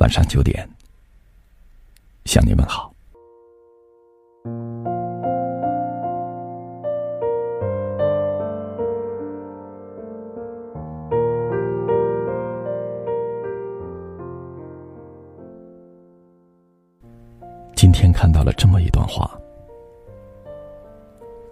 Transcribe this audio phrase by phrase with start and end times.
[0.00, 0.66] 晚上九点，
[2.24, 2.90] 向你问好。
[17.76, 19.38] 今天看到了这么一段话：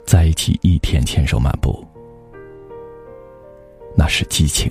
[0.07, 1.87] 在一起一天牵手漫步，
[3.95, 4.71] 那是激情；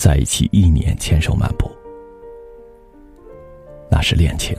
[0.00, 1.70] 在一起一年牵手漫步，
[3.90, 4.56] 那是恋情；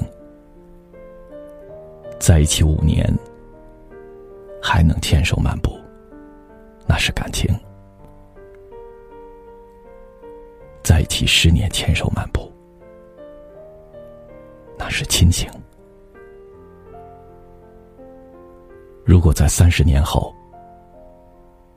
[2.19, 3.11] 在一起五年
[4.61, 5.71] 还能牵手漫步，
[6.85, 7.49] 那是感情；
[10.83, 12.53] 在一起十年牵手漫步。
[14.77, 15.49] 那是亲情。
[19.03, 20.31] 如果在三十年后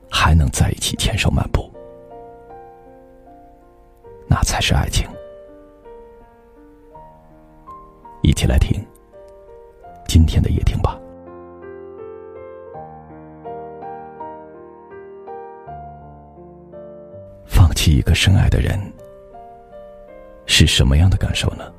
[0.07, 1.67] 还能在一起牵手漫步，
[4.55, 5.05] 才是爱情。
[8.21, 8.81] 一起来听
[10.07, 10.97] 今天的夜听吧。
[17.45, 18.79] 放弃一个深爱的人
[20.45, 21.69] 是什么样的感受呢？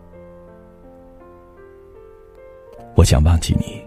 [2.94, 3.83] 我想忘记你，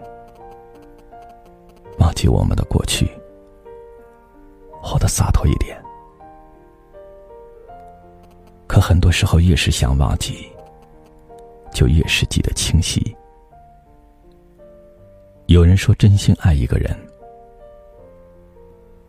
[2.00, 3.08] 忘记我们的过去，
[4.82, 5.79] 活得洒脱一点。
[8.80, 10.48] 很多时候，越是想忘记，
[11.72, 13.16] 就越是记得清晰。
[15.46, 16.96] 有人说，真心爱一个人，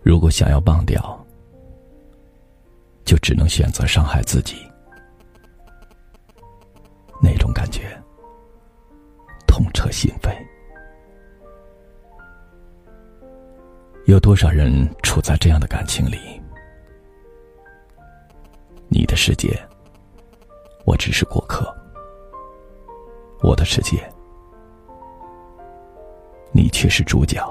[0.01, 1.25] 如果想要忘掉，
[3.05, 4.55] 就只能选择伤害自己。
[7.21, 7.81] 那种感觉。
[9.47, 10.33] 痛彻心扉，
[14.05, 16.40] 有多少人处在这样的感情里？
[19.11, 19.61] 的世界，
[20.85, 21.65] 我只是过客；
[23.41, 23.97] 我的世界，
[26.53, 27.45] 你却是主角。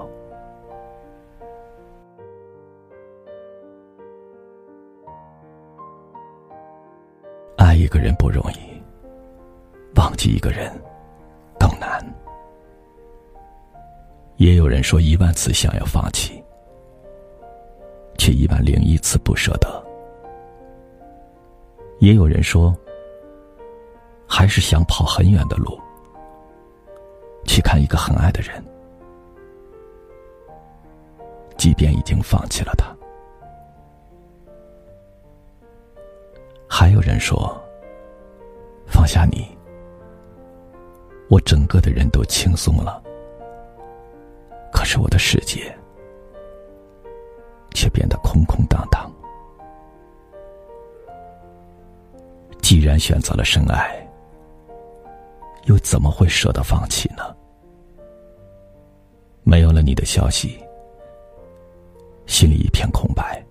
[7.59, 8.83] 爱一个人不容易，
[9.97, 10.73] 忘记一个人
[11.59, 11.69] 更。
[11.79, 12.03] 难，
[14.39, 16.43] 也有人说一万次想要放弃，
[18.17, 19.80] 却一万零一次不舍得。
[22.01, 22.75] 也有人说，
[24.27, 25.79] 还是想跑很远的路，
[27.45, 28.65] 去看一个很爱的人，
[31.59, 32.87] 即便已经放弃了他。
[36.67, 37.55] 还有人说，
[38.87, 39.47] 放下你。
[41.29, 43.01] 我整个的人都轻松了，
[44.73, 45.71] 可是我的世界
[47.75, 48.90] 却变得空空荡荡。
[52.81, 53.95] 既然选择了深爱，
[55.65, 57.37] 又怎么会舍得放弃呢？
[59.43, 60.59] 没有了你的消息，
[62.25, 63.45] 心里一片空白。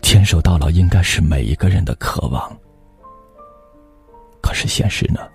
[0.00, 2.56] 牵手到老，应该是每一个人的渴望。
[4.40, 5.28] 可是现实呢？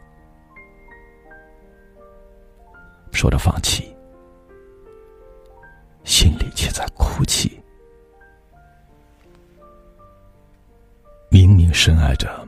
[3.11, 3.93] 说着放弃，
[6.05, 7.56] 心里却在哭泣。
[11.87, 12.45] 深爱着，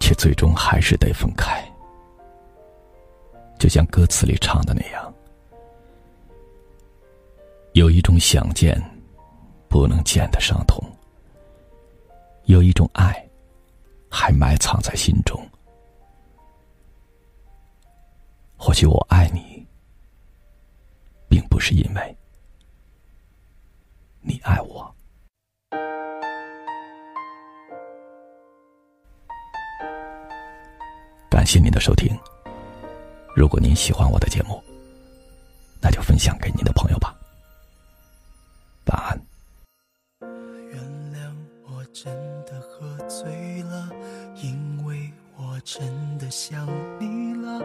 [0.00, 1.62] 却最终还是得分开。
[3.58, 5.14] 就像歌词里唱的那样，
[7.74, 8.82] 有一种想见，
[9.68, 10.82] 不能见的伤痛；
[12.44, 13.14] 有一种爱。
[14.08, 15.38] 还埋藏在心中。
[18.56, 19.66] 或许我爱你，
[21.28, 22.16] 并不是因为
[31.32, 32.14] 感谢您的收听。
[33.34, 34.62] 如果您喜欢我的节目，
[35.80, 37.16] 那就分享给您的朋友吧。
[38.84, 39.18] 晚安。
[40.70, 40.78] 原
[41.14, 41.32] 谅
[41.64, 42.14] 我真
[42.44, 43.88] 的喝醉了。
[44.42, 46.68] 因为我真的想
[47.00, 47.64] 你了，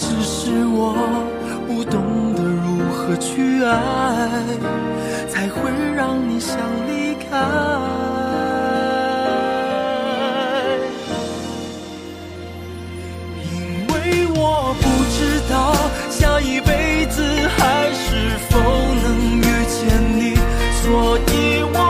[0.00, 0.94] 只是我
[1.66, 3.70] 不懂得如何去爱
[5.28, 6.56] 才会让你想
[6.88, 7.36] 离开。
[13.44, 15.76] 因为我不知道
[16.08, 17.22] 下一辈子
[17.58, 19.78] 还是否能遇见
[20.16, 20.34] 你
[20.80, 21.89] 所以我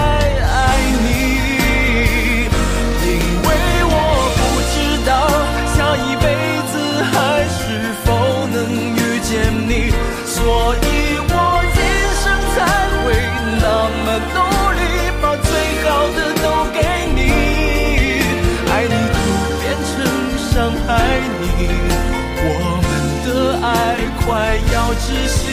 [25.03, 25.50] 只是